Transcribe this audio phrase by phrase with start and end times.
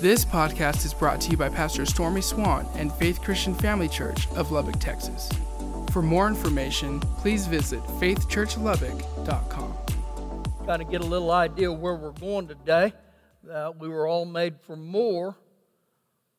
[0.00, 4.28] This podcast is brought to you by Pastor Stormy Swann and Faith Christian Family Church
[4.36, 5.28] of Lubbock, Texas.
[5.90, 9.74] For more information, please visit faithchurchlubbock.com.
[10.66, 12.92] Kind of get a little idea where we're going today.
[13.52, 15.34] Uh, we were all made for more,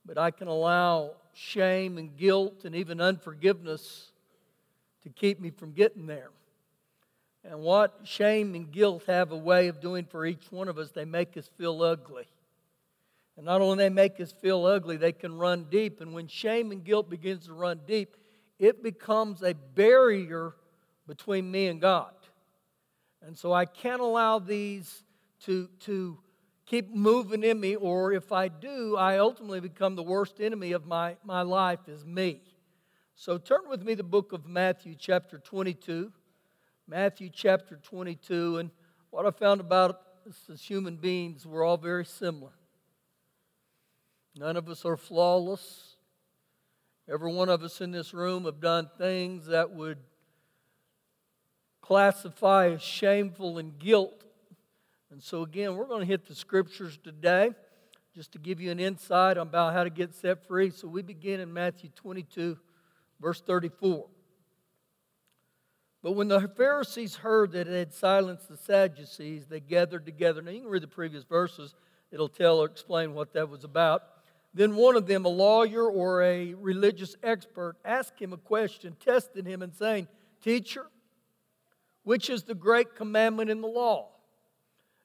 [0.05, 4.13] but I can allow shame and guilt and even unforgiveness
[5.03, 6.29] to keep me from getting there.
[7.43, 10.91] And what shame and guilt have a way of doing for each one of us,
[10.91, 12.25] they make us feel ugly.
[13.39, 16.01] And not only they make us feel ugly, they can run deep.
[16.01, 18.17] And when shame and guilt begins to run deep,
[18.59, 20.55] it becomes a barrier
[21.07, 22.11] between me and God.
[23.21, 25.05] And so I can't allow these
[25.45, 26.17] to, to
[26.65, 30.85] keep moving in me, or if I do, I ultimately become the worst enemy of
[30.85, 32.41] my, my life is me.
[33.15, 36.11] So turn with me the book of Matthew, chapter 22.
[36.89, 38.57] Matthew chapter 22.
[38.57, 38.69] And
[39.11, 42.51] what I found about us as human beings, we're all very similar.
[44.37, 45.95] None of us are flawless.
[47.11, 49.97] Every one of us in this room have done things that would
[51.81, 54.23] classify as shameful and guilt.
[55.11, 57.51] And so, again, we're going to hit the scriptures today
[58.13, 60.69] just to give you an insight about how to get set free.
[60.69, 62.57] So, we begin in Matthew 22,
[63.19, 64.05] verse 34.
[66.03, 70.43] But when the Pharisees heard that it had silenced the Sadducees, they gathered together.
[70.43, 71.73] Now, you can read the previous verses,
[72.11, 74.03] it'll tell or explain what that was about.
[74.53, 79.45] Then one of them, a lawyer or a religious expert, asked him a question, testing
[79.45, 80.07] him and saying,
[80.41, 80.87] Teacher,
[82.03, 84.09] which is the great commandment in the law?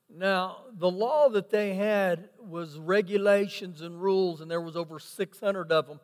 [0.09, 5.73] Now, the law that they had was regulations and rules, and there was over 600
[5.73, 6.01] of them.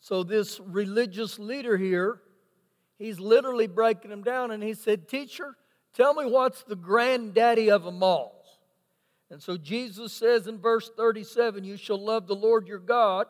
[0.00, 2.20] So this religious leader here,
[2.98, 5.56] he's literally breaking them down, and he said, Teacher,
[5.94, 8.41] tell me what's the granddaddy of them all?
[9.32, 13.26] And so Jesus says in verse 37 You shall love the Lord your God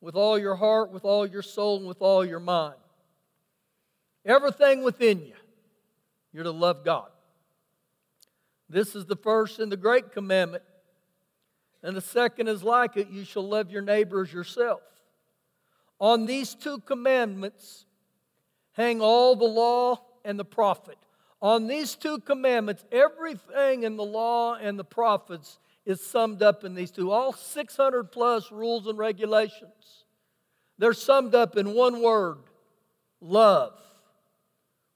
[0.00, 2.76] with all your heart, with all your soul, and with all your mind.
[4.24, 5.34] Everything within you,
[6.32, 7.10] you're to love God.
[8.70, 10.62] This is the first and the great commandment.
[11.82, 14.80] And the second is like it you shall love your neighbor as yourself.
[16.00, 17.84] On these two commandments
[18.72, 20.96] hang all the law and the prophet.
[21.42, 26.76] On these two commandments, everything in the law and the prophets is summed up in
[26.76, 27.10] these two.
[27.10, 30.04] All 600 plus rules and regulations.
[30.78, 32.38] They're summed up in one word
[33.20, 33.76] love.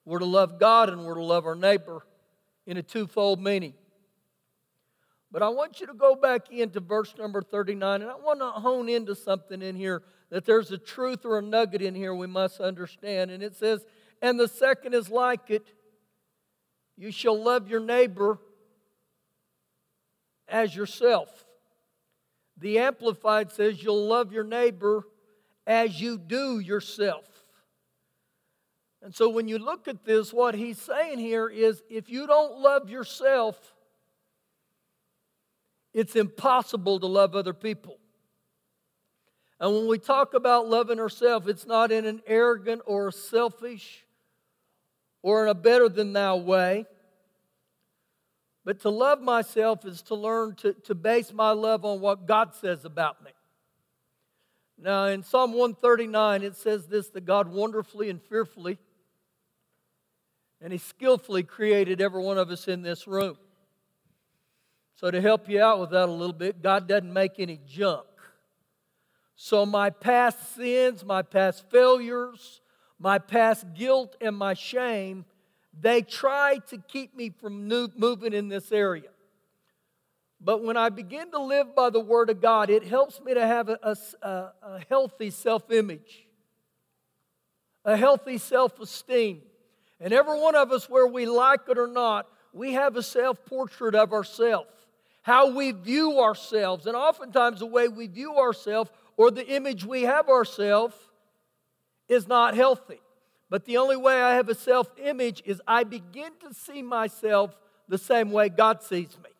[0.04, 2.06] We're to love God and we're to love our neighbor
[2.64, 3.74] in a twofold meaning.
[5.32, 8.50] But I want you to go back into verse number 39, and I want to
[8.50, 12.28] hone into something in here that there's a truth or a nugget in here we
[12.28, 13.32] must understand.
[13.32, 13.84] And it says,
[14.22, 15.66] And the second is like it
[16.96, 18.38] you shall love your neighbor
[20.48, 21.44] as yourself.
[22.56, 25.06] The Amplified says you'll love your neighbor
[25.66, 27.26] as you do yourself.
[29.02, 32.58] And so when you look at this, what he's saying here is if you don't
[32.58, 33.74] love yourself,
[35.92, 37.98] it's impossible to love other people.
[39.60, 44.05] And when we talk about loving ourselves, it's not in an arrogant or selfish
[45.26, 46.86] or in a better than thou way.
[48.64, 52.54] But to love myself is to learn to, to base my love on what God
[52.54, 53.32] says about me.
[54.80, 58.78] Now, in Psalm 139, it says this that God wonderfully and fearfully
[60.60, 63.36] and He skillfully created every one of us in this room.
[64.94, 68.06] So, to help you out with that a little bit, God doesn't make any junk.
[69.34, 72.60] So, my past sins, my past failures,
[72.98, 75.24] my past guilt and my shame,
[75.78, 79.10] they try to keep me from moving in this area.
[80.40, 83.46] But when I begin to live by the Word of God, it helps me to
[83.46, 84.28] have a, a,
[84.62, 86.26] a healthy self image,
[87.84, 89.42] a healthy self esteem.
[89.98, 93.44] And every one of us, where we like it or not, we have a self
[93.46, 94.70] portrait of ourselves,
[95.22, 96.86] how we view ourselves.
[96.86, 100.94] And oftentimes, the way we view ourselves or the image we have ourselves
[102.08, 103.00] is not healthy.
[103.48, 107.56] But the only way I have a self image is I begin to see myself
[107.88, 109.30] the same way God sees me.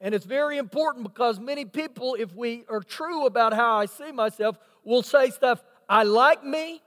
[0.00, 4.12] And it's very important because many people, if we are true about how I see
[4.12, 6.82] myself, will say stuff, I like me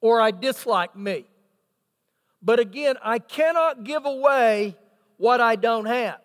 [0.00, 1.26] or I dislike me.
[2.42, 4.76] But again, I cannot give away
[5.16, 6.20] what I don't have.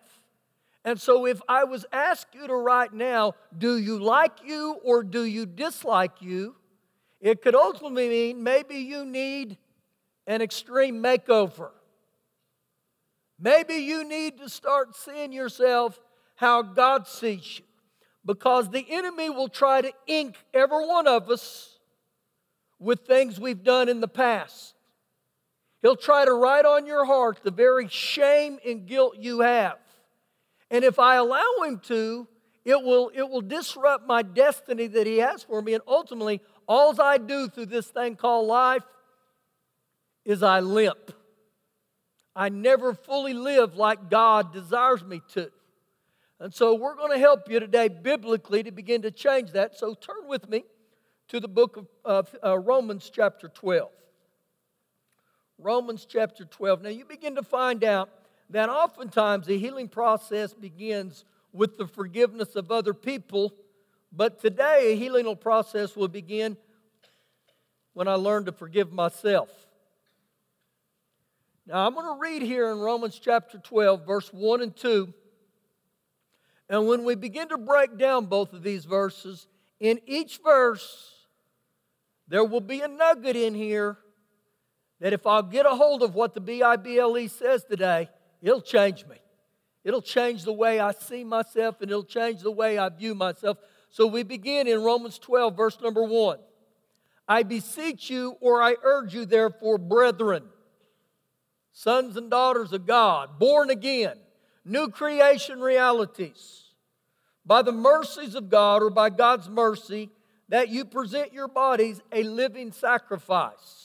[0.84, 5.04] And so if I was asked you to write now, do you like you or
[5.04, 6.56] do you dislike you?
[7.22, 9.56] It could ultimately mean maybe you need
[10.26, 11.70] an extreme makeover.
[13.38, 16.00] Maybe you need to start seeing yourself
[16.34, 17.64] how God sees you.
[18.24, 21.78] Because the enemy will try to ink every one of us
[22.78, 24.74] with things we've done in the past.
[25.80, 29.78] He'll try to write on your heart the very shame and guilt you have.
[30.70, 32.26] And if I allow him to,
[32.64, 35.74] it will, it will disrupt my destiny that he has for me.
[35.74, 38.84] And ultimately, all I do through this thing called life
[40.24, 41.12] is I limp.
[42.34, 45.50] I never fully live like God desires me to.
[46.40, 49.78] And so we're going to help you today biblically to begin to change that.
[49.78, 50.64] So turn with me
[51.28, 53.90] to the book of, of uh, Romans, chapter 12.
[55.58, 56.82] Romans chapter 12.
[56.82, 58.10] Now, you begin to find out
[58.50, 63.54] that oftentimes the healing process begins with the forgiveness of other people,
[64.12, 66.56] but today a healing process will begin
[67.94, 69.48] when I learn to forgive myself.
[71.66, 75.14] Now, I'm going to read here in Romans chapter 12, verse 1 and 2.
[76.68, 79.46] And when we begin to break down both of these verses,
[79.78, 81.12] in each verse,
[82.28, 83.98] there will be a nugget in here
[85.00, 88.08] that if I'll get a hold of what the BIBLE says today,
[88.40, 89.16] it'll change me.
[89.84, 93.58] It'll change the way I see myself and it'll change the way I view myself.
[93.92, 96.38] So we begin in Romans 12, verse number 1.
[97.28, 100.42] I beseech you, or I urge you, therefore, brethren,
[101.72, 104.16] sons and daughters of God, born again,
[104.64, 106.64] new creation realities,
[107.46, 110.10] by the mercies of God or by God's mercy,
[110.48, 113.82] that you present your bodies a living sacrifice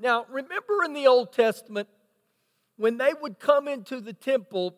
[0.00, 1.86] now, remember in the Old Testament,
[2.76, 4.74] when they would come into the temple,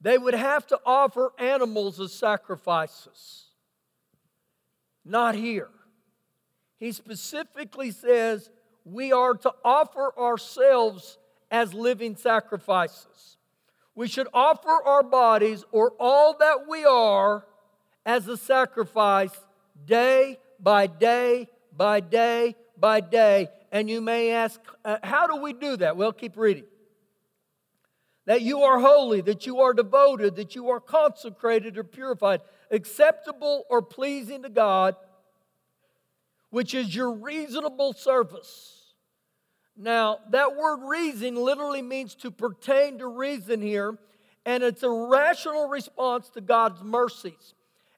[0.00, 3.46] they would have to offer animals as sacrifices.
[5.04, 5.70] Not here.
[6.76, 8.50] He specifically says
[8.84, 11.18] we are to offer ourselves
[11.50, 13.36] as living sacrifices.
[13.94, 17.44] We should offer our bodies or all that we are
[18.06, 19.36] as a sacrifice
[19.84, 25.52] day by day by day by day and you may ask, uh, how do we
[25.52, 25.96] do that?
[25.96, 26.64] Well, keep reading.
[28.28, 33.64] That you are holy, that you are devoted, that you are consecrated or purified, acceptable
[33.70, 34.96] or pleasing to God,
[36.50, 38.92] which is your reasonable service.
[39.78, 43.96] Now, that word reason literally means to pertain to reason here,
[44.44, 47.54] and it's a rational response to God's mercies.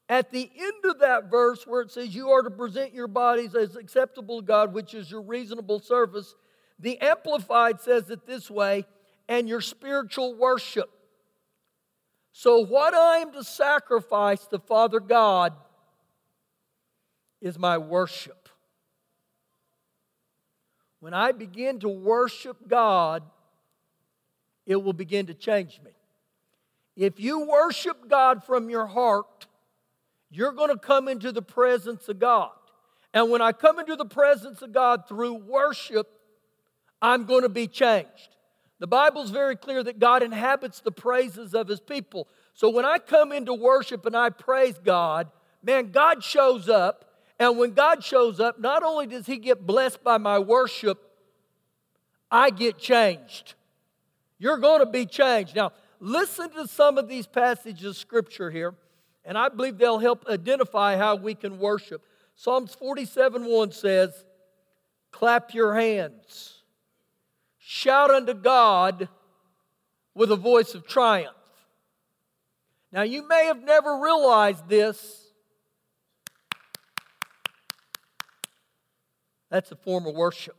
[0.08, 3.56] At the end of that verse, where it says, You are to present your bodies
[3.56, 6.36] as acceptable to God, which is your reasonable service,
[6.78, 8.86] the Amplified says it this way
[9.30, 10.90] and your spiritual worship.
[12.32, 15.54] So, what I am to sacrifice to Father God
[17.40, 18.48] is my worship.
[20.98, 23.22] When I begin to worship God,
[24.66, 25.92] it will begin to change me.
[26.96, 29.46] If you worship God from your heart,
[30.28, 32.50] you're going to come into the presence of God.
[33.14, 36.08] And when I come into the presence of God through worship,
[37.00, 38.36] I'm going to be changed.
[38.80, 42.26] The Bible's very clear that God inhabits the praises of his people.
[42.54, 45.30] So when I come into worship and I praise God,
[45.62, 47.04] man, God shows up.
[47.38, 50.98] And when God shows up, not only does he get blessed by my worship,
[52.30, 53.54] I get changed.
[54.38, 55.54] You're going to be changed.
[55.56, 58.74] Now, listen to some of these passages of scripture here.
[59.24, 62.02] And I believe they'll help identify how we can worship.
[62.36, 64.24] Psalms 47 1 says,
[65.12, 66.59] Clap your hands,
[67.70, 69.08] shout unto God
[70.12, 71.36] with a voice of triumph.
[72.90, 75.28] Now, you may have never realized this.
[79.50, 80.56] That's a form of worship.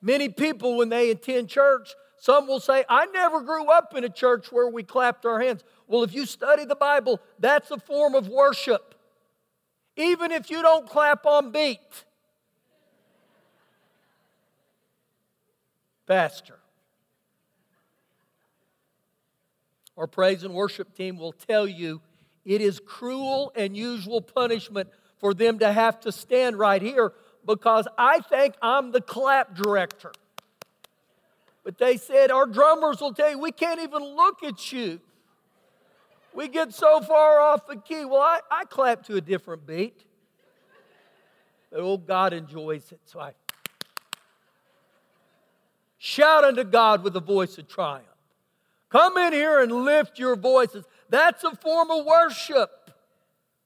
[0.00, 4.08] Many people, when they attend church, some will say, I never grew up in a
[4.08, 5.64] church where we clapped our hands.
[5.88, 8.94] Well, if you study the Bible, that's a form of worship.
[9.96, 12.04] Even if you don't clap on beat.
[16.06, 16.58] Pastor.
[19.96, 22.00] Our praise and worship team will tell you
[22.44, 27.12] it is cruel and usual punishment for them to have to stand right here
[27.44, 30.12] because I think I'm the clap director.
[31.64, 35.00] But they said, Our drummers will tell you, we can't even look at you.
[36.34, 38.04] We get so far off the key.
[38.04, 40.04] Well, I, I clap to a different beat.
[41.70, 43.00] But oh, God enjoys it.
[43.06, 43.32] So I
[45.98, 48.06] shout unto God with a voice of triumph.
[48.90, 50.84] Come in here and lift your voices.
[51.08, 52.70] That's a form of worship.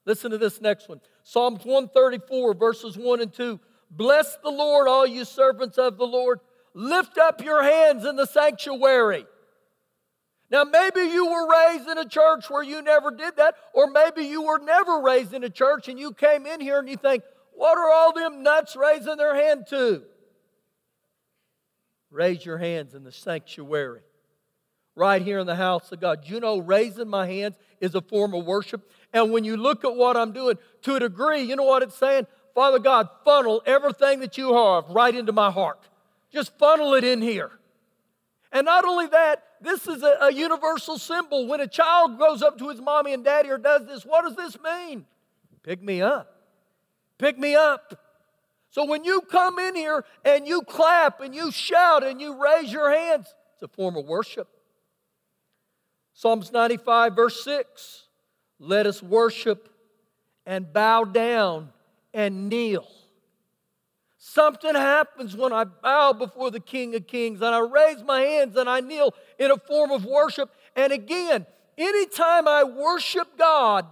[0.06, 3.60] Listen to this next one Psalms 134, verses 1 and 2.
[3.90, 6.40] Bless the Lord, all you servants of the Lord
[6.74, 9.26] Lift up your hands in the sanctuary.
[10.50, 14.24] Now, maybe you were raised in a church where you never did that, or maybe
[14.24, 17.22] you were never raised in a church and you came in here and you think,
[17.54, 20.02] what are all them nuts raising their hand to?
[22.10, 24.00] Raise your hands in the sanctuary,
[24.96, 26.20] right here in the house of God.
[26.24, 28.90] You know, raising my hands is a form of worship.
[29.12, 31.96] And when you look at what I'm doing, to a degree, you know what it's
[31.96, 32.26] saying?
[32.54, 35.88] Father God, funnel everything that you have right into my heart.
[36.32, 37.50] Just funnel it in here.
[38.52, 41.46] And not only that, this is a, a, universal symbol.
[41.46, 44.34] When a child grows up to his mommy and daddy or does this, what does
[44.34, 45.06] this mean?
[45.62, 46.34] Pick me up.
[47.18, 47.94] Pick me up.
[48.70, 52.72] So when you come in here and you clap and you shout and you raise
[52.72, 54.48] your hands, it's a form of worship.
[56.14, 58.06] Psalms 95, verse 6
[58.60, 59.68] Let us worship
[60.46, 61.70] and bow down
[62.14, 62.86] and kneel.
[64.18, 68.56] Something happens when I bow before the King of Kings and I raise my hands
[68.56, 70.50] and I kneel in a form of worship.
[70.76, 71.44] And again,
[71.76, 73.86] anytime I worship God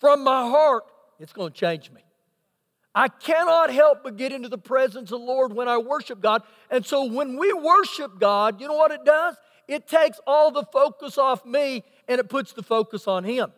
[0.00, 0.84] from my heart,
[1.20, 2.02] it's going to change me.
[2.94, 6.42] I cannot help but get into the presence of the Lord when I worship God.
[6.70, 9.36] And so when we worship God, you know what it does?
[9.66, 13.52] It takes all the focus off me and it puts the focus on Him.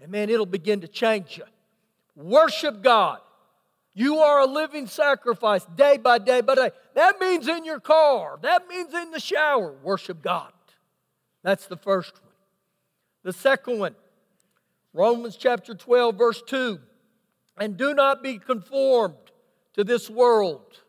[0.00, 1.44] And man, it'll begin to change you.
[2.14, 3.18] Worship God.
[3.94, 6.70] You are a living sacrifice day by day by day.
[6.94, 9.72] That means in your car, that means in the shower.
[9.82, 10.52] Worship God.
[11.42, 12.32] That's the first one.
[13.22, 13.96] The second one,
[14.92, 16.78] Romans chapter 12, verse 2.
[17.58, 19.14] And do not be conformed
[19.74, 20.82] to this world.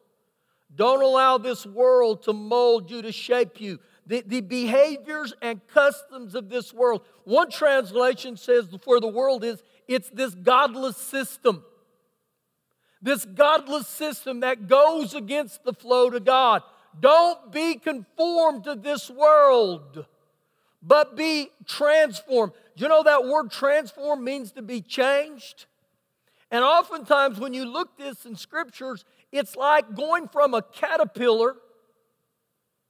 [0.76, 3.80] Don't allow this world to mold you, to shape you.
[4.06, 7.02] The, the behaviors and customs of this world.
[7.24, 11.64] One translation says, for the world is, it's this godless system
[13.02, 16.64] this godless system that goes against the flow to God.
[17.00, 20.06] Don't be conformed to this world,
[20.82, 22.54] but be transformed.
[22.76, 25.66] Do you know that word transform means to be changed?
[26.50, 31.56] And oftentimes, when you look this in scriptures, it's like going from a caterpillar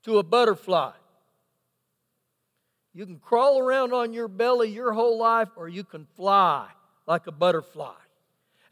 [0.04, 0.92] to a butterfly.
[2.94, 6.68] You can crawl around on your belly your whole life, or you can fly
[7.06, 7.94] like a butterfly.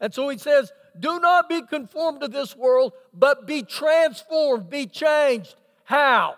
[0.00, 4.86] And so he says, do not be conformed to this world, but be transformed, be
[4.86, 5.54] changed.
[5.84, 6.36] How?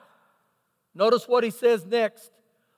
[0.94, 2.30] Notice what he says next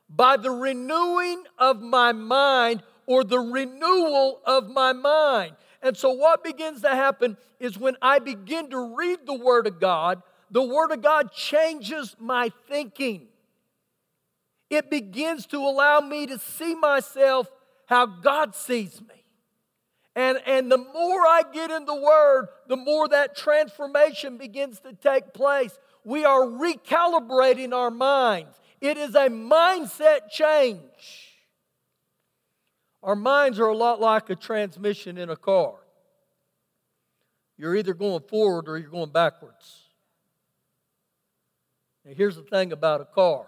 [0.08, 5.56] by the renewing of my mind or the renewal of my mind.
[5.82, 9.80] And so, what begins to happen is when I begin to read the Word of
[9.80, 13.26] God, the Word of God changes my thinking.
[14.70, 17.50] It begins to allow me to see myself
[17.86, 19.24] how God sees me.
[20.14, 24.92] And, and the more I get in the Word, the more that transformation begins to
[24.92, 25.76] take place.
[26.04, 28.54] We are recalibrating our minds.
[28.80, 31.29] It is a mindset change.
[33.02, 35.74] Our minds are a lot like a transmission in a car.
[37.56, 39.82] You're either going forward or you're going backwards.
[42.04, 43.46] Now, here's the thing about a car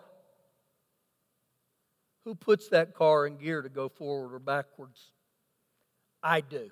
[2.24, 5.12] who puts that car in gear to go forward or backwards?
[6.22, 6.70] I do.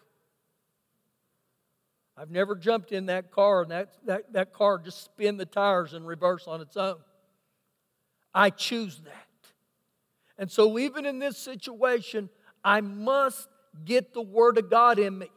[2.17, 5.95] I've never jumped in that car and that, that, that car just spin the tires
[5.95, 6.99] in reverse on its own.
[8.35, 9.27] I choose that.
[10.37, 12.31] And so, even in this situation,
[12.65, 13.49] I must
[13.85, 15.29] get the Word of God in me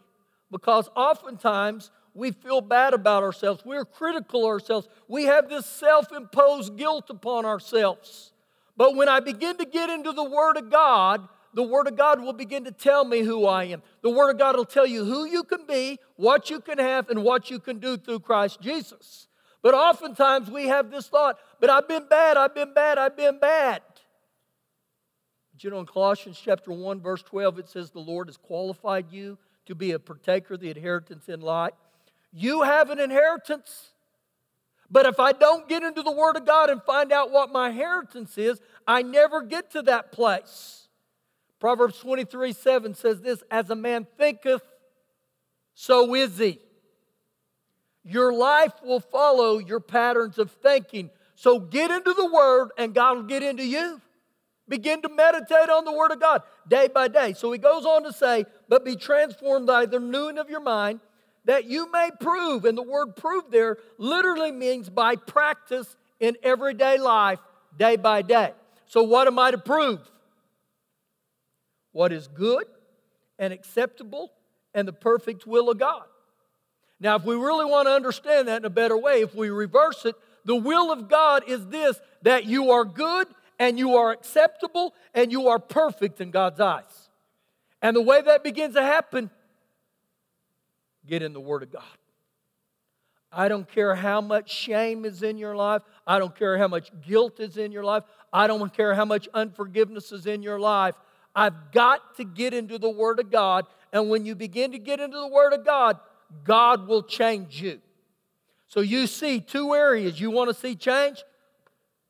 [0.51, 3.63] because oftentimes we feel bad about ourselves.
[3.65, 4.87] We're critical of ourselves.
[5.07, 8.31] We have this self imposed guilt upon ourselves.
[8.75, 12.21] But when I begin to get into the Word of God, the Word of God
[12.21, 13.83] will begin to tell me who I am.
[14.01, 17.09] The Word of God will tell you who you can be, what you can have,
[17.09, 19.27] and what you can do through Christ Jesus.
[19.61, 23.39] But oftentimes we have this thought, but I've been bad, I've been bad, I've been
[23.39, 23.81] bad.
[25.63, 29.38] You know, in Colossians chapter 1, verse 12, it says, The Lord has qualified you
[29.65, 31.74] to be a partaker of the inheritance in light.
[32.32, 33.91] You have an inheritance.
[34.89, 37.70] But if I don't get into the Word of God and find out what my
[37.70, 40.88] inheritance is, I never get to that place.
[41.60, 44.62] Proverbs 23 7 says this As a man thinketh,
[45.74, 46.60] so is he.
[48.03, 51.10] Your life will follow your patterns of thinking.
[51.36, 54.01] So get into the Word, and God will get into you.
[54.67, 57.34] Begin to meditate on the Word of God day by day.
[57.34, 61.01] So he goes on to say, But be transformed by the renewing of your mind,
[61.46, 62.65] that you may prove.
[62.65, 67.39] And the word prove there literally means by practice in everyday life,
[67.77, 68.53] day by day.
[68.86, 70.00] So, what am I to prove?
[71.93, 72.65] what is good
[73.39, 74.34] and acceptable
[74.74, 76.03] and the perfect will of God.
[77.00, 80.05] Now, if we really want to understand that in a better way, if we reverse
[80.05, 80.15] it,
[80.46, 83.27] the will of God is this that you are good
[83.60, 87.10] and you are acceptable and you are perfect in God's eyes.
[87.81, 89.29] And the way that begins to happen,
[91.05, 91.83] get in the Word of God.
[93.31, 95.81] I don't care how much shame is in your life.
[96.05, 98.03] I don't care how much guilt is in your life.
[98.31, 100.95] I don't care how much unforgiveness is in your life.
[101.36, 103.65] I've got to get into the Word of God.
[103.91, 105.98] And when you begin to get into the Word of God,
[106.43, 107.81] God will change you.
[108.67, 111.24] So you see two areas you want to see change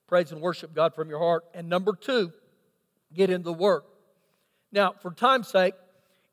[0.08, 1.44] praise and worship God from your heart.
[1.54, 2.32] And number two,
[3.14, 3.84] get into the Word.
[4.72, 5.76] Now, for time's sake,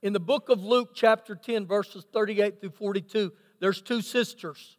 [0.02, 4.76] in the book of Luke, chapter 10, verses 38 through 42, there's two sisters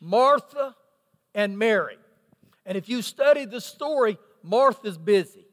[0.00, 0.74] Martha
[1.34, 1.98] and Mary.
[2.64, 5.46] And if you study the story, Martha's busy.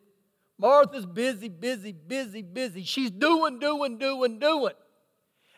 [0.60, 2.84] Martha's busy, busy, busy, busy.
[2.84, 4.74] She's doing, doing, doing, doing.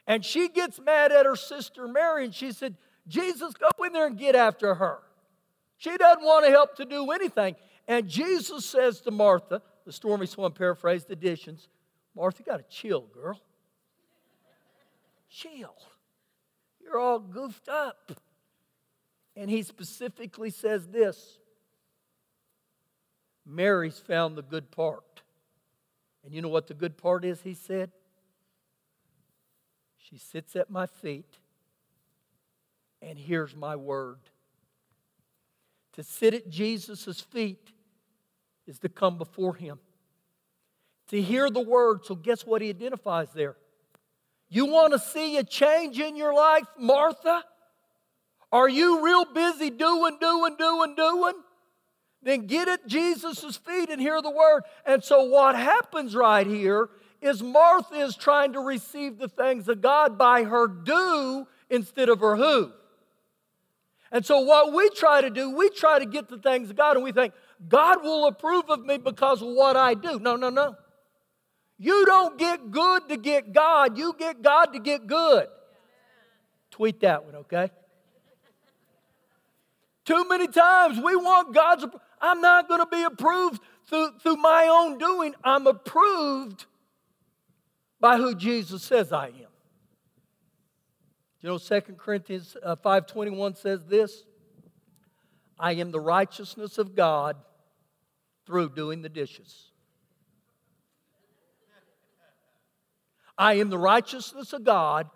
[0.07, 2.75] And she gets mad at her sister Mary and she said,
[3.07, 4.99] Jesus, go in there and get after her.
[5.79, 7.55] She doesn't want to help to do anything.
[7.87, 11.69] And Jesus says to Martha, the Stormy Swann paraphrased editions,
[12.13, 13.39] Martha, got to chill, girl.
[15.29, 15.75] chill.
[16.81, 18.11] You're all goofed up.
[19.37, 21.39] And he specifically says this
[23.45, 25.21] Mary's found the good part.
[26.25, 27.91] And you know what the good part is, he said?
[29.97, 31.37] She sits at my feet
[33.01, 34.19] and hears my word.
[35.99, 37.73] To sit at Jesus' feet
[38.65, 39.79] is to come before him.
[41.09, 43.57] To hear the word, so guess what he identifies there?
[44.47, 47.43] You want to see a change in your life, Martha?
[48.49, 51.33] Are you real busy doing, doing, doing, doing?
[52.23, 54.61] Then get at Jesus' feet and hear the word.
[54.85, 56.87] And so, what happens right here
[57.19, 62.21] is Martha is trying to receive the things of God by her do instead of
[62.21, 62.71] her who.
[64.11, 66.95] And so, what we try to do, we try to get the things of God,
[66.95, 67.33] and we think,
[67.67, 70.19] God will approve of me because of what I do.
[70.19, 70.75] No, no, no.
[71.77, 75.47] You don't get good to get God, you get God to get good.
[76.71, 77.69] Tweet that one, okay?
[80.05, 81.85] Too many times we want God's
[82.21, 85.35] I'm not going to be approved through, through my own doing.
[85.43, 86.65] I'm approved
[87.99, 89.48] by who Jesus says I am.
[91.41, 94.23] You know, 2 Corinthians 5.21 uh, says this,
[95.57, 97.37] I am the righteousness of God
[98.45, 99.71] through doing the dishes.
[103.37, 105.09] I am the righteousness of God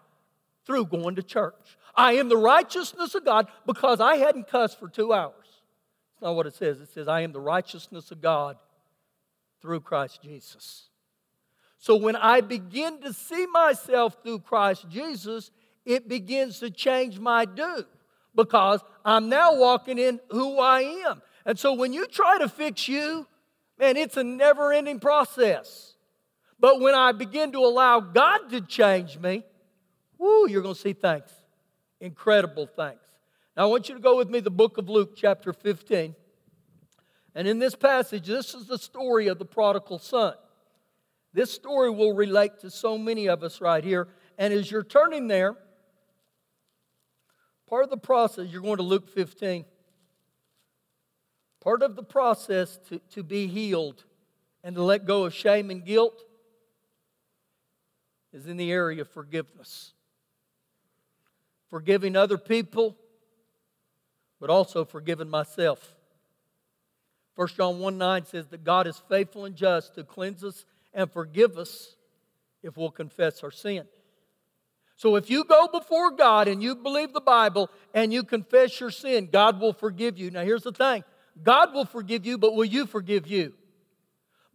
[0.66, 1.78] through going to church.
[1.96, 5.34] I am the righteousness of God because I hadn't cussed for two hours.
[6.14, 6.80] It's not what it says.
[6.80, 8.58] It says, I am the righteousness of God
[9.62, 10.88] through Christ Jesus.
[11.78, 15.52] So when I begin to see myself through Christ Jesus,
[15.86, 17.86] it begins to change my do
[18.36, 21.22] because I'm now walking in who I am.
[21.46, 23.28] And so when you try to fix you,
[23.78, 25.96] man, it's a never ending process.
[26.60, 29.44] But when I begin to allow God to change me,
[30.18, 31.30] whoo, you're going to see things.
[32.00, 33.00] Incredible things.
[33.58, 36.16] Now I want you to go with me the book of Luke, chapter 15.
[37.36, 40.36] And in this passage, this is the story of the prodigal son.
[41.34, 44.08] This story will relate to so many of us right here.
[44.38, 45.58] And as you're turning there,
[47.74, 49.66] Part of the process, you're going to Luke 15.
[51.60, 54.04] Part of the process to, to be healed
[54.64, 56.22] and to let go of shame and guilt
[58.32, 59.94] is in the area of forgiveness.
[61.68, 62.96] Forgiving other people,
[64.40, 65.96] but also forgiving myself.
[67.34, 71.12] 1 John 1 9 says that God is faithful and just to cleanse us and
[71.12, 71.96] forgive us
[72.62, 73.88] if we'll confess our sin.
[74.96, 78.92] So if you go before God and you believe the Bible and you confess your
[78.92, 80.32] sin, God will forgive you.
[80.32, 81.04] Now, here's the thing
[81.42, 83.54] God will forgive you, but will you forgive you?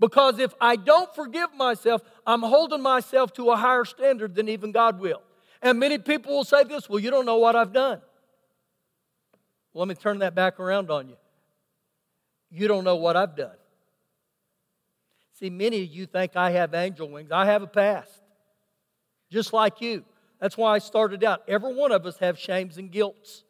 [0.00, 4.70] Because if I don't forgive myself, I'm holding myself to a higher standard than even
[4.70, 5.22] God will.
[5.60, 8.00] And many people will say this well, you don't know what I've done.
[9.72, 11.16] Well, let me turn that back around on you.
[12.50, 13.56] You don't know what I've done.
[15.34, 17.30] See, many of you think I have angel wings.
[17.30, 18.10] I have a past,
[19.30, 20.04] just like you.
[20.40, 21.42] That's why I started out.
[21.48, 23.44] Every one of us have shames and guilts.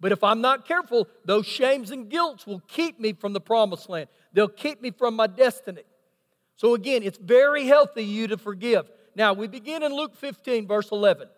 [0.00, 3.88] But if I'm not careful, those shames and guilts will keep me from the promised
[3.88, 4.08] land.
[4.32, 5.82] They'll keep me from my destiny.
[6.56, 8.90] So again, it's very healthy you to forgive.
[9.14, 11.28] Now, we begin in Luke 15, verse 11.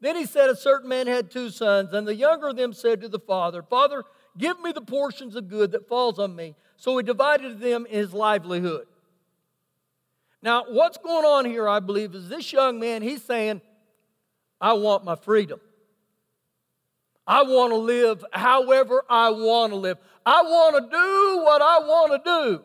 [0.00, 3.00] Then he said, A certain man had two sons, and the younger of them said
[3.02, 4.04] to the father, Father,
[4.38, 6.54] give me the portions of good that falls on me.
[6.76, 8.86] So he divided them his livelihood.
[10.42, 13.60] Now, what's going on here, I believe, is this young man, he's saying,
[14.62, 15.60] I want my freedom.
[17.26, 19.98] I want to live however I want to live.
[20.24, 22.62] I want to do what I want to do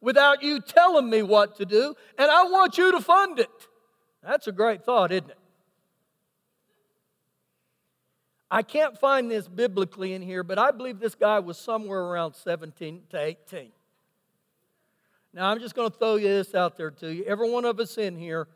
[0.00, 3.50] without you telling me what to do, and I want you to fund it.
[4.22, 5.38] That's a great thought, isn't it?
[8.50, 12.34] I can't find this biblically in here, but I believe this guy was somewhere around
[12.34, 13.70] 17 to 18.
[15.32, 17.24] Now, I'm just going to throw this out there to you.
[17.24, 18.46] Every one of us in here,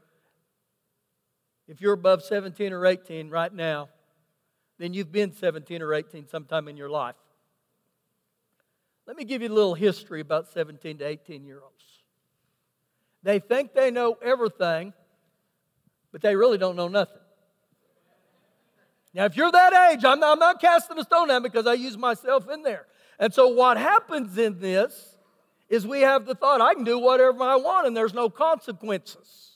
[1.68, 3.90] if you're above 17 or 18 right now,
[4.78, 7.16] then you've been 17 or 18 sometime in your life.
[9.06, 11.84] Let me give you a little history about 17 to 18 year olds.
[13.22, 14.92] They think they know everything,
[16.12, 17.20] but they really don't know nothing.
[19.14, 21.74] Now, if you're that age, I'm not, I'm not casting a stone at because I
[21.74, 22.86] use myself in there.
[23.18, 25.16] And so, what happens in this
[25.68, 29.47] is we have the thought, I can do whatever I want and there's no consequences.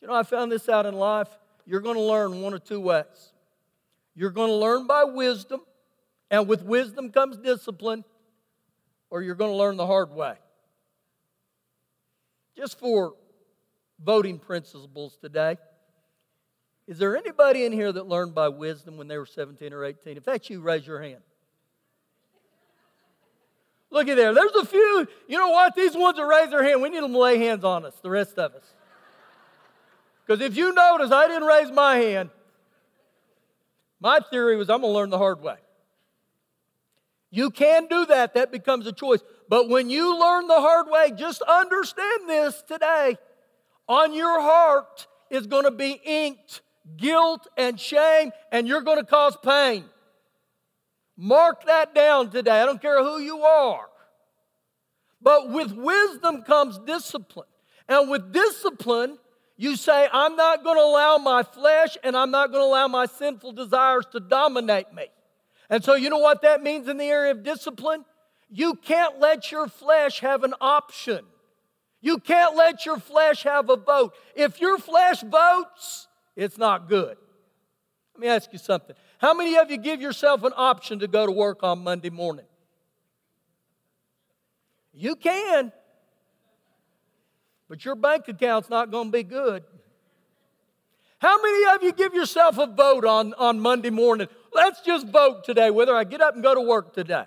[0.00, 1.28] You know, I found this out in life.
[1.66, 3.32] You're going to learn one or two ways.
[4.14, 5.60] You're going to learn by wisdom,
[6.30, 8.04] and with wisdom comes discipline,
[9.10, 10.34] or you're going to learn the hard way.
[12.56, 13.14] Just for
[14.04, 15.56] voting principles today,
[16.86, 20.16] is there anybody in here that learned by wisdom when they were 17 or 18?
[20.16, 21.20] If that's you, raise your hand.
[23.90, 24.34] Look at there.
[24.34, 25.06] There's a few.
[25.28, 25.74] You know what?
[25.74, 28.10] These ones that raise their hand, we need them to lay hands on us, the
[28.10, 28.74] rest of us.
[30.28, 32.28] Because if you notice, I didn't raise my hand.
[33.98, 35.56] My theory was I'm going to learn the hard way.
[37.30, 39.20] You can do that, that becomes a choice.
[39.48, 43.16] But when you learn the hard way, just understand this today.
[43.88, 46.60] On your heart is going to be inked
[46.98, 49.84] guilt and shame, and you're going to cause pain.
[51.16, 52.60] Mark that down today.
[52.60, 53.86] I don't care who you are.
[55.22, 57.48] But with wisdom comes discipline.
[57.88, 59.18] And with discipline,
[59.58, 62.86] you say, I'm not going to allow my flesh and I'm not going to allow
[62.86, 65.08] my sinful desires to dominate me.
[65.68, 68.04] And so, you know what that means in the area of discipline?
[68.48, 71.24] You can't let your flesh have an option.
[72.00, 74.14] You can't let your flesh have a vote.
[74.36, 77.16] If your flesh votes, it's not good.
[78.14, 78.94] Let me ask you something.
[79.18, 82.46] How many of you give yourself an option to go to work on Monday morning?
[84.92, 85.72] You can,
[87.68, 89.64] but your bank account's not going to be good.
[91.18, 94.28] How many of you give yourself a vote on, on Monday morning?
[94.52, 97.24] Let's just vote today whether I get up and go to work today.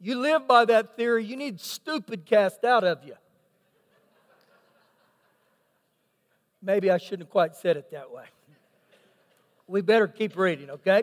[0.00, 3.14] You live by that theory, you need stupid cast out of you.
[6.62, 8.24] Maybe I shouldn't have quite said it that way
[9.66, 11.02] we better keep reading, okay?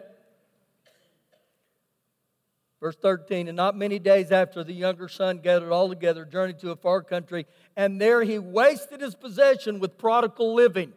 [2.84, 6.72] Verse 13, and not many days after the younger son gathered all together, journeyed to
[6.72, 7.46] a far country,
[7.78, 10.92] and there he wasted his possession with prodigal living.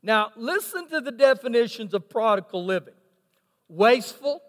[0.00, 2.94] Now, listen to the definitions of prodigal living
[3.68, 4.40] wasteful,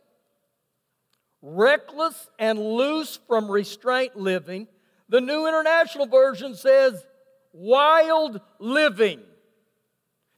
[1.42, 4.68] reckless, and loose from restraint living.
[5.10, 7.04] The New International Version says
[7.52, 9.22] wild living.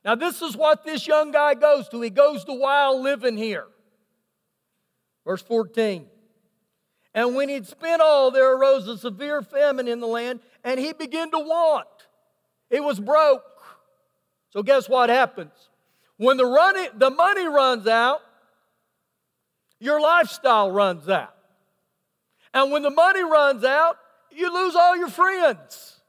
[0.06, 2.00] Now, this is what this young guy goes to.
[2.00, 3.66] He goes to wild living here.
[5.30, 6.08] Verse 14.
[7.14, 10.94] And when he'd spent all, there arose a severe famine in the land, and he
[10.94, 11.88] began to want.
[12.72, 13.44] He was broke.
[14.52, 15.52] So, guess what happens?
[16.18, 18.22] When the, running, the money runs out,
[19.80, 21.36] your lifestyle runs out.
[22.54, 23.98] And when the money runs out,
[24.32, 26.00] you lose all your friends.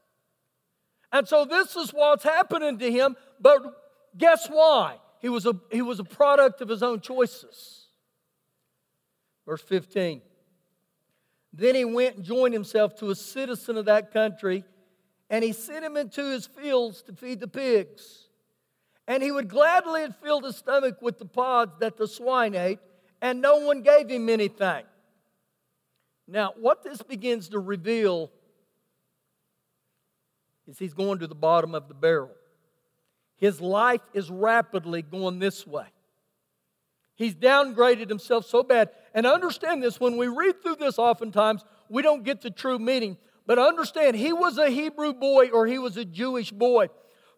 [1.11, 3.15] And so, this is what's happening to him.
[3.39, 3.81] But
[4.17, 4.97] Guess why?
[5.19, 7.87] He was a, he was a product of his own choices.
[9.45, 10.21] Verse 15.
[11.53, 14.63] Then he went and joined himself to a citizen of that country,
[15.29, 18.29] and he sent him into his fields to feed the pigs.
[19.07, 22.79] And he would gladly have filled his stomach with the pods that the swine ate,
[23.21, 24.83] and no one gave him anything.
[26.27, 28.31] Now, what this begins to reveal
[30.67, 32.31] is he's going to the bottom of the barrel.
[33.35, 35.87] His life is rapidly going this way.
[37.15, 38.91] He's downgraded himself so bad.
[39.13, 43.17] And understand this when we read through this, oftentimes we don't get the true meaning.
[43.45, 46.87] But understand, he was a Hebrew boy or he was a Jewish boy.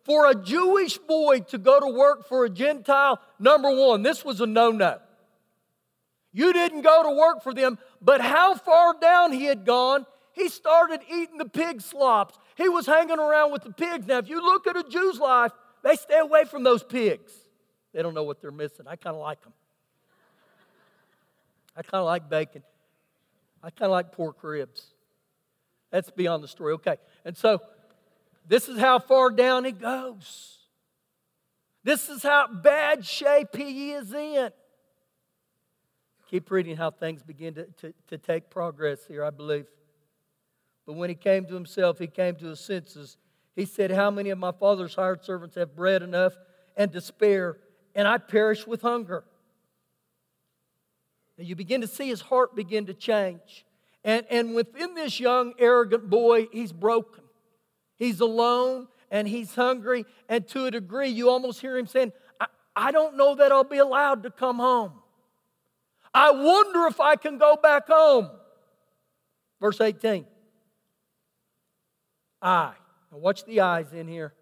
[0.03, 4.41] For a Jewish boy to go to work for a Gentile, number one, this was
[4.41, 4.99] a no no.
[6.33, 10.49] You didn't go to work for them, but how far down he had gone, he
[10.49, 12.37] started eating the pig slops.
[12.57, 14.07] He was hanging around with the pigs.
[14.07, 15.51] Now, if you look at a Jew's life,
[15.83, 17.31] they stay away from those pigs.
[17.93, 18.87] They don't know what they're missing.
[18.87, 19.53] I kind of like them.
[21.75, 22.63] I kind of like bacon.
[23.63, 24.87] I kind of like pork ribs.
[25.91, 26.73] That's beyond the story.
[26.73, 26.97] Okay.
[27.23, 27.61] And so
[28.47, 30.57] this is how far down it goes.
[31.83, 34.49] This is how bad shape he is in.
[36.29, 39.67] Keep reading how things begin to, to, to take progress here, I believe.
[40.85, 43.17] But when he came to himself, he came to his senses.
[43.55, 46.33] He said, How many of my father's hired servants have bread enough
[46.75, 47.57] and to spare,
[47.93, 49.23] and I perish with hunger?
[51.37, 53.65] Now you begin to see his heart begin to change.
[54.03, 57.23] And, and within this young, arrogant boy, he's broken.
[57.95, 60.05] He's alone and he's hungry.
[60.27, 63.63] And to a degree, you almost hear him saying, I, I don't know that I'll
[63.63, 64.93] be allowed to come home.
[66.13, 68.29] I wonder if I can go back home.
[69.59, 70.25] Verse 18.
[72.41, 72.73] I.
[73.11, 74.33] Now watch the eyes in here.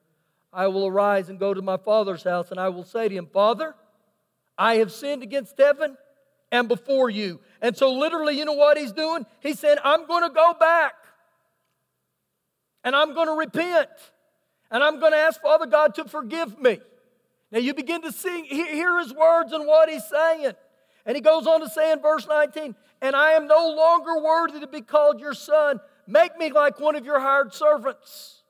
[0.51, 3.27] I will arise and go to my father's house, and I will say to him,
[3.31, 3.73] Father,
[4.57, 5.95] I have sinned against heaven
[6.51, 7.39] and before you.
[7.61, 9.25] And so, literally, you know what he's doing?
[9.39, 10.93] He said, I'm going to go back
[12.83, 13.89] and I'm going to repent
[14.69, 16.79] and I'm going to ask Father God to forgive me.
[17.51, 20.53] Now, you begin to see, hear his words and what he's saying.
[21.05, 24.59] And he goes on to say in verse 19, And I am no longer worthy
[24.61, 25.79] to be called your son.
[26.07, 28.43] Make me like one of your hired servants.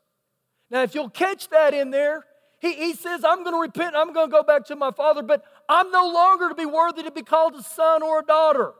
[0.69, 2.25] Now, if you'll catch that in there,
[2.61, 5.23] he, he says, I'm going to repent, I'm going to go back to my father,
[5.23, 8.73] but I'm no longer to be worthy to be called a son or a daughter.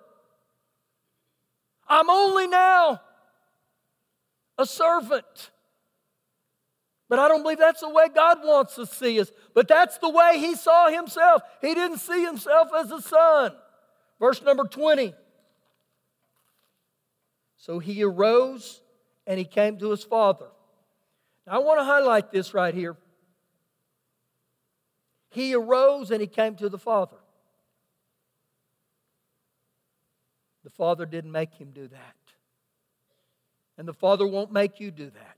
[1.88, 3.02] I'm only now
[4.60, 5.50] a servant.
[7.10, 9.32] But I don't believe that's the way God wants to see us.
[9.56, 11.42] But that's the way he saw himself.
[11.60, 13.52] He didn't see himself as a son.
[14.20, 15.16] Verse number 20.
[17.58, 18.80] So he arose
[19.26, 20.48] and he came to his father.
[21.48, 22.96] Now I want to highlight this right here.
[25.32, 27.18] He arose and he came to the Father.
[30.64, 32.16] The Father didn't make him do that.
[33.78, 35.38] And the Father won't make you do that.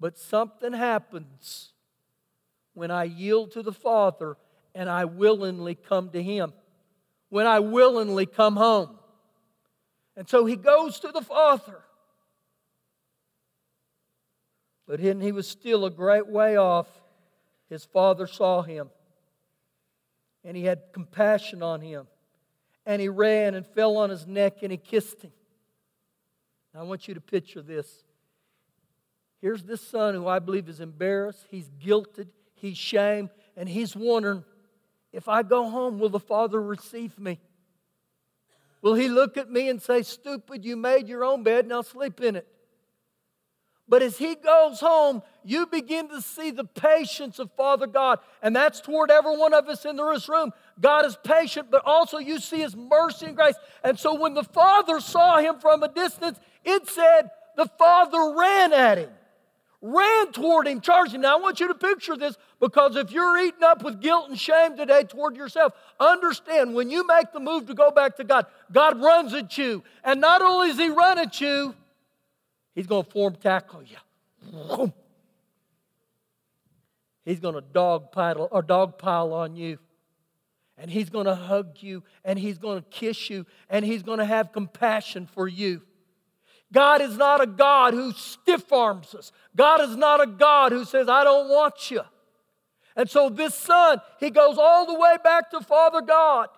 [0.00, 1.72] But something happens
[2.74, 4.36] when I yield to the Father
[4.74, 6.52] and I willingly come to Him,
[7.28, 8.98] when I willingly come home.
[10.16, 11.82] And so he goes to the Father.
[14.86, 16.88] But then he was still a great way off
[17.72, 18.90] his father saw him
[20.44, 22.06] and he had compassion on him.
[22.84, 25.32] And he ran and fell on his neck and he kissed him.
[26.74, 28.04] I want you to picture this.
[29.40, 34.44] Here's this son who I believe is embarrassed, he's guilted, he's shamed, and he's wondering
[35.12, 37.40] if I go home, will the father receive me?
[38.80, 42.20] Will he look at me and say, Stupid, you made your own bed, now sleep
[42.20, 42.48] in it?
[43.92, 48.20] But as he goes home, you begin to see the patience of Father God.
[48.40, 50.50] And that's toward every one of us in this room.
[50.80, 53.54] God is patient, but also you see his mercy and grace.
[53.84, 58.72] And so when the Father saw him from a distance, it said the Father ran
[58.72, 59.10] at him,
[59.82, 61.20] ran toward him, charged him.
[61.20, 64.40] Now I want you to picture this because if you're eaten up with guilt and
[64.40, 68.46] shame today toward yourself, understand when you make the move to go back to God,
[68.72, 69.84] God runs at you.
[70.02, 71.74] And not only does he run at you,
[72.74, 74.92] He's going to form tackle you.
[77.24, 79.78] He's going to dog pile or dog pile on you.
[80.78, 84.18] And he's going to hug you and he's going to kiss you and he's going
[84.18, 85.82] to have compassion for you.
[86.72, 89.30] God is not a God who stiff arms us.
[89.54, 92.00] God is not a God who says, I don't want you.
[92.96, 96.48] And so this son, he goes all the way back to Father God.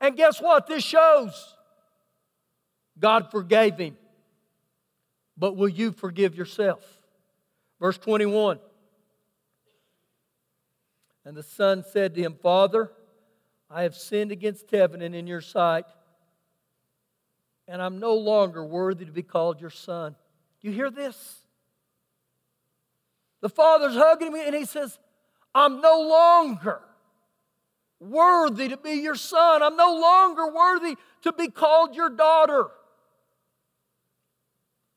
[0.00, 0.66] And guess what?
[0.66, 1.56] This shows
[2.98, 3.96] God forgave him
[5.36, 6.84] but will you forgive yourself?
[7.80, 8.58] Verse 21.
[11.24, 12.90] And the son said to him, Father,
[13.70, 15.86] I have sinned against heaven and in your sight,
[17.66, 20.14] and I'm no longer worthy to be called your son.
[20.60, 21.40] You hear this?
[23.40, 24.98] The father's hugging me and he says,
[25.54, 26.80] I'm no longer
[28.00, 29.62] worthy to be your son.
[29.62, 32.68] I'm no longer worthy to be called your daughter.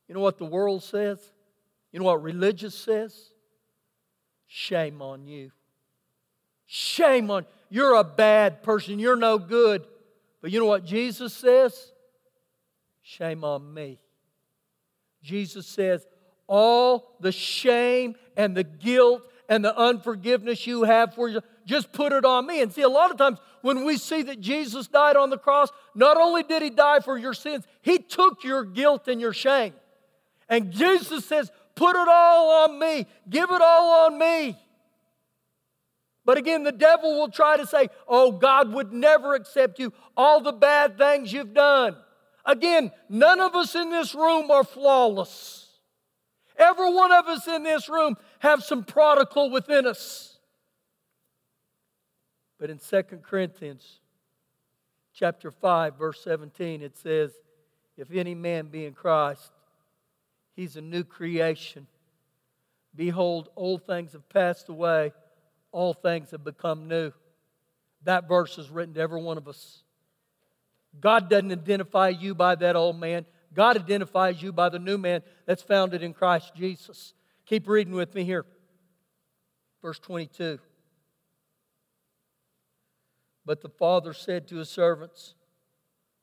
[0.08, 1.18] You know what the world says?
[1.92, 3.14] You know what religious says?
[4.46, 5.52] Shame on you.
[6.66, 7.48] Shame on you.
[7.70, 8.98] You're a bad person.
[8.98, 9.86] You're no good.
[10.40, 11.92] But you know what Jesus says?
[13.02, 13.98] Shame on me.
[15.22, 16.06] Jesus says,
[16.46, 22.12] all the shame and the guilt and the unforgiveness you have for you, just put
[22.12, 22.62] it on me.
[22.62, 25.68] And see, a lot of times when we see that Jesus died on the cross,
[25.94, 29.74] not only did he die for your sins, he took your guilt and your shame.
[30.48, 34.56] And Jesus says, Put it all on me, give it all on me.
[36.24, 40.40] But again, the devil will try to say, Oh, God would never accept you, all
[40.40, 41.96] the bad things you've done.
[42.44, 45.66] Again, none of us in this room are flawless.
[46.56, 50.38] Every one of us in this room have some prodigal within us.
[52.58, 54.00] But in 2 Corinthians
[55.14, 57.32] chapter 5 verse 17 it says
[57.96, 59.50] if any man be in Christ
[60.58, 61.86] he's a new creation.
[62.94, 65.12] Behold old things have passed away.
[65.70, 67.12] All things have become new.
[68.04, 69.82] That verse is written to every one of us.
[70.98, 73.24] God doesn't identify you by that old man.
[73.54, 77.14] God identifies you by the new man that's founded in Christ Jesus.
[77.46, 78.44] Keep reading with me here.
[79.82, 80.58] Verse 22
[83.48, 85.32] but the father said to his servants,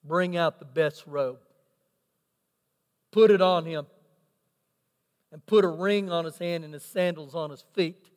[0.04, 1.40] Bring out the best robe,
[3.12, 3.88] put it on him,
[5.36, 8.10] and put a ring on his hand and his sandals on his feet.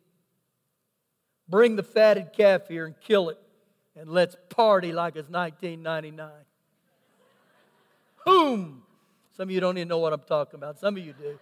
[1.48, 3.38] Bring the fatted calf here and kill it,
[3.96, 6.30] and let's party like it's 1999.
[8.24, 8.84] Boom!
[9.36, 10.78] Some of you don't even know what I'm talking about.
[10.78, 11.40] Some of you do.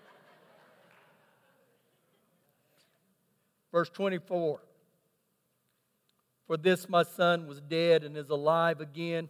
[3.71, 4.59] Verse 24.
[6.47, 9.29] For this my son was dead and is alive again.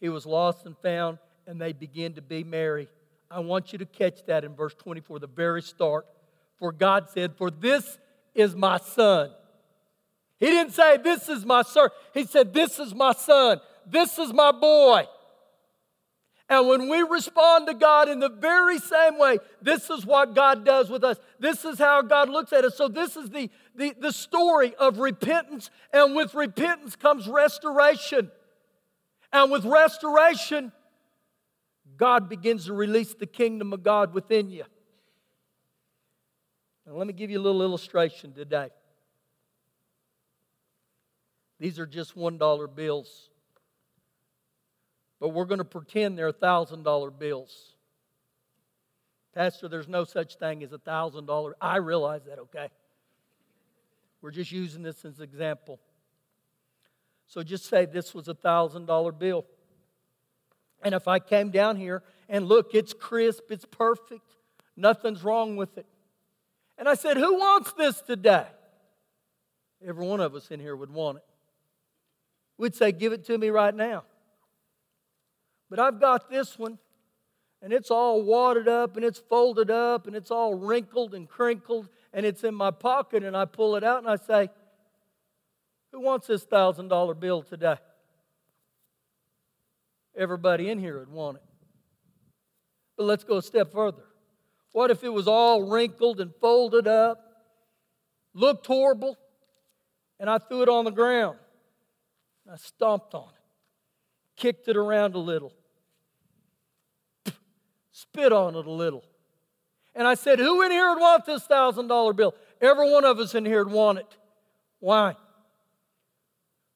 [0.00, 2.88] He was lost and found, and they begin to be merry.
[3.32, 6.06] I want you to catch that in verse 24, the very start.
[6.58, 7.98] For God said, For this
[8.34, 9.30] is my son.
[10.38, 11.88] He didn't say, This is my son.
[12.12, 13.60] He said, This is my son.
[13.86, 15.04] This is my boy.
[16.48, 20.66] And when we respond to God in the very same way, this is what God
[20.66, 21.16] does with us.
[21.40, 22.76] This is how God looks at us.
[22.76, 25.70] So, this is the, the, the story of repentance.
[25.94, 28.30] And with repentance comes restoration.
[29.32, 30.72] And with restoration,
[31.96, 34.64] God begins to release the kingdom of God within you.
[36.86, 38.70] Now, let me give you a little illustration today.
[41.60, 43.28] These are just $1 bills
[45.22, 47.76] but we're going to pretend they're $1,000 bills.
[49.32, 51.52] Pastor, there's no such thing as a $1,000.
[51.60, 52.66] I realize that, okay?
[54.20, 55.78] We're just using this as an example.
[57.28, 59.44] So just say this was a $1,000 bill.
[60.82, 64.36] And if I came down here and look, it's crisp, it's perfect,
[64.76, 65.86] nothing's wrong with it.
[66.78, 68.46] And I said, Who wants this today?
[69.86, 71.24] Every one of us in here would want it.
[72.58, 74.04] We'd say, Give it to me right now.
[75.70, 76.78] But I've got this one,
[77.62, 81.88] and it's all wadded up, and it's folded up, and it's all wrinkled and crinkled,
[82.12, 84.50] and it's in my pocket, and I pull it out and I say,
[85.92, 87.76] Who wants this thousand dollar bill today?
[90.16, 91.42] Everybody in here would want it.
[92.96, 94.04] But let's go a step further.
[94.72, 97.18] What if it was all wrinkled and folded up,
[98.34, 99.18] looked horrible,
[100.18, 101.38] and I threw it on the ground?
[102.50, 105.52] I stomped on it, kicked it around a little,
[107.92, 109.04] spit on it a little.
[109.94, 112.34] And I said, Who in here would want this thousand dollar bill?
[112.60, 114.16] Every one of us in here would want it.
[114.80, 115.16] Why?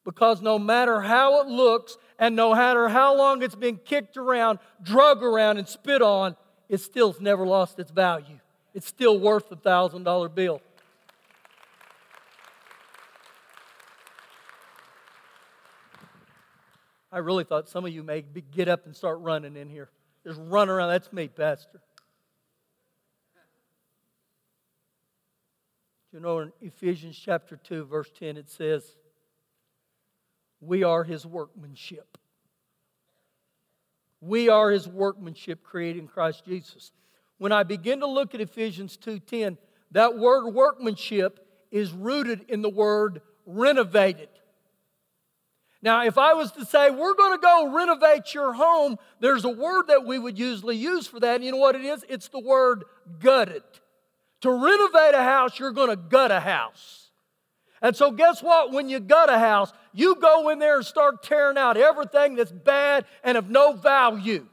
[0.05, 4.59] Because no matter how it looks and no matter how long it's been kicked around,
[4.83, 6.37] drug around, and spit on,
[6.69, 8.39] it still's never lost its value.
[8.75, 10.61] It's still worth the thousand dollar bill.
[17.13, 19.89] I really thought some of you may get up and start running in here.
[20.27, 20.91] Just run around.
[20.91, 21.81] That's me, Pastor.
[26.13, 28.97] You know, in Ephesians chapter 2, verse 10, it says,
[30.61, 32.19] We are his workmanship.
[34.21, 36.93] We are his workmanship created in Christ Jesus.
[37.39, 39.59] When I begin to look at Ephesians 2:10,
[39.91, 44.29] that word workmanship is rooted in the word renovated.
[45.83, 49.51] Now, if I was to say, we're going to go renovate your home, there's a
[49.51, 51.37] word that we would usually use for that.
[51.37, 52.05] And you know what it is?
[52.09, 52.85] It's the word
[53.21, 53.63] gutted.
[54.41, 57.11] To renovate a house, you're going to gut a house.
[57.83, 58.73] And so, guess what?
[58.73, 62.53] When you gut a house, you go in there and start tearing out everything that's
[62.53, 64.47] bad and of no value.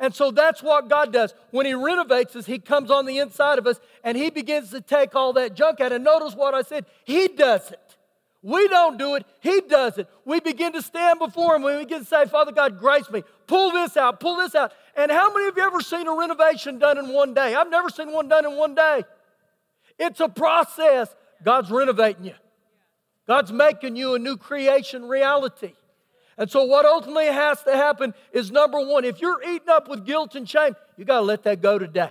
[0.00, 1.32] And so that's what God does.
[1.52, 4.80] When He renovates us, He comes on the inside of us and He begins to
[4.80, 5.92] take all that junk out.
[5.92, 7.96] And notice what I said He does it.
[8.42, 10.08] We don't do it, He does it.
[10.24, 11.62] We begin to stand before Him.
[11.62, 13.22] We begin to say, Father God, grace me.
[13.46, 14.72] Pull this out, pull this out.
[14.96, 17.54] And how many of you ever seen a renovation done in one day?
[17.54, 19.04] I've never seen one done in one day.
[19.96, 21.14] It's a process.
[21.44, 22.34] God's renovating you,
[23.32, 25.72] God's making you a new creation reality.
[26.36, 30.04] And so, what ultimately has to happen is number one, if you're eaten up with
[30.04, 32.10] guilt and shame, you got to let that go today.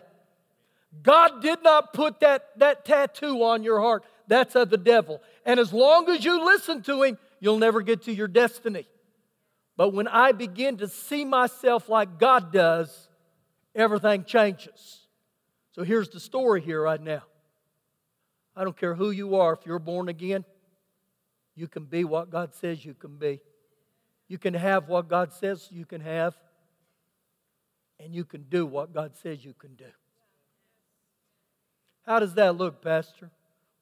[1.03, 4.03] God did not put that, that tattoo on your heart.
[4.25, 5.21] That's of the devil.
[5.45, 8.87] And as long as you listen to him, you'll never get to your destiny.
[9.77, 13.09] But when I begin to see myself like God does,
[13.75, 15.05] everything changes.
[15.73, 17.21] So here's the story here right now.
[18.55, 20.45] I don't care who you are, if you're born again,
[21.61, 23.39] you can be what God says you can be.
[24.27, 26.35] You can have what God says you can have.
[27.99, 29.91] And you can do what God says you can do.
[32.03, 33.29] How does that look, Pastor?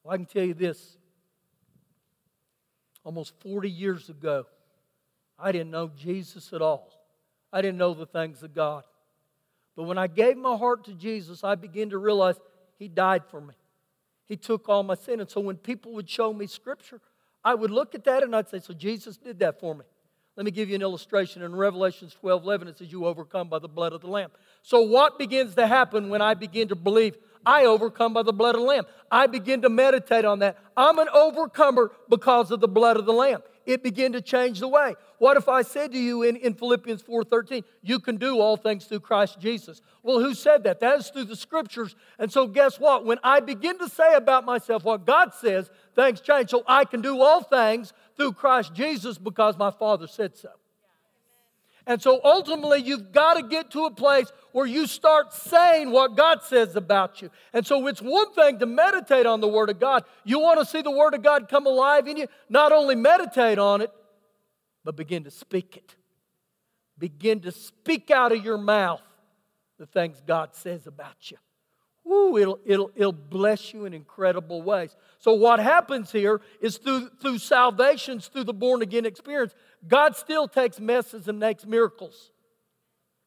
[0.04, 0.98] Well, I can tell you this.
[3.02, 4.44] Almost 40 years ago,
[5.38, 6.92] I didn't know Jesus at all.
[7.50, 8.84] I didn't know the things of God.
[9.74, 12.36] But when I gave my heart to Jesus, I began to realize
[12.78, 13.54] He died for me.
[14.26, 15.20] He took all my sin.
[15.20, 17.00] And so when people would show me Scripture,
[17.44, 19.84] I would look at that and I'd say, So Jesus did that for me.
[20.36, 21.42] Let me give you an illustration.
[21.42, 24.30] In Revelations 12 11, it says, You overcome by the blood of the Lamb.
[24.62, 28.54] So, what begins to happen when I begin to believe I overcome by the blood
[28.54, 28.84] of the Lamb.
[29.10, 30.58] I begin to meditate on that.
[30.76, 33.40] I'm an overcomer because of the blood of the Lamb.
[33.66, 34.94] It began to change the way.
[35.18, 38.86] What if I said to you in, in Philippians 4:13, you can do all things
[38.86, 39.82] through Christ Jesus?
[40.02, 40.80] Well, who said that?
[40.80, 41.94] That is through the scriptures.
[42.18, 43.04] And so guess what?
[43.04, 46.50] When I begin to say about myself what God says, things change.
[46.50, 50.50] So I can do all things through Christ Jesus because my Father said so.
[51.86, 56.16] And so ultimately, you've got to get to a place where you start saying what
[56.16, 57.30] God says about you.
[57.52, 60.04] And so it's one thing to meditate on the Word of God.
[60.24, 62.26] You want to see the Word of God come alive in you?
[62.48, 63.90] Not only meditate on it,
[64.84, 65.96] but begin to speak it.
[66.98, 69.02] Begin to speak out of your mouth
[69.78, 71.38] the things God says about you.
[72.04, 74.96] Woo, it'll, it'll, it'll bless you in incredible ways.
[75.18, 79.54] So, what happens here is through, through salvations, through the born again experience,
[79.86, 82.30] God still takes messes and makes miracles.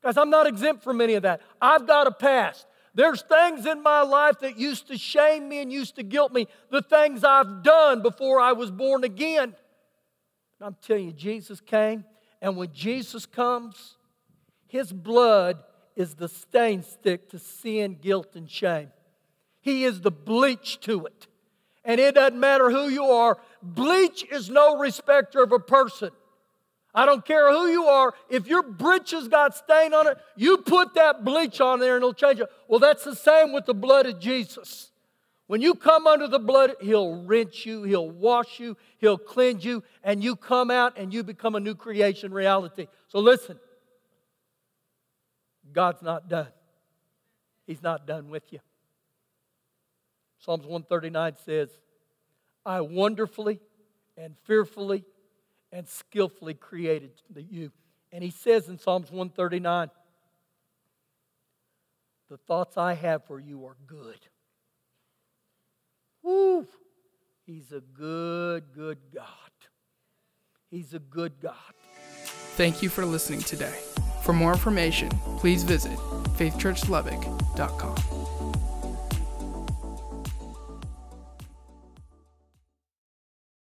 [0.03, 1.41] Guys, I'm not exempt from any of that.
[1.61, 2.65] I've got a past.
[2.93, 6.47] There's things in my life that used to shame me and used to guilt me,
[6.69, 9.55] the things I've done before I was born again.
[10.59, 12.05] And I'm telling you, Jesus came,
[12.41, 13.97] and when Jesus comes,
[14.67, 15.57] his blood
[15.95, 18.91] is the stain stick to sin, guilt, and shame.
[19.61, 21.27] He is the bleach to it.
[21.85, 26.11] And it doesn't matter who you are, bleach is no respecter of a person.
[26.95, 28.13] I don't care who you are.
[28.29, 32.13] If your breeches got stain on it, you put that bleach on there and it'll
[32.13, 32.49] change it.
[32.67, 34.91] Well, that's the same with the blood of Jesus.
[35.47, 39.83] When you come under the blood, He'll rinse you, He'll wash you, He'll cleanse you,
[40.03, 42.87] and you come out and you become a new creation reality.
[43.07, 43.59] So listen,
[45.71, 46.47] God's not done.
[47.65, 48.59] He's not done with you.
[50.39, 51.69] Psalms 139 says,
[52.65, 53.59] I wonderfully
[54.17, 55.05] and fearfully
[55.73, 57.71] and skillfully created you.
[58.11, 59.89] And he says in Psalms 139,
[62.29, 64.19] The thoughts I have for you are good.
[66.21, 66.67] Woo!
[67.45, 69.27] He's a good, good God.
[70.69, 71.55] He's a good God.
[72.55, 73.77] Thank you for listening today.
[74.21, 75.97] For more information, please visit
[76.37, 78.42] faithchurchlubbock.com.